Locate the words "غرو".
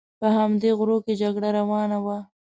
0.77-0.97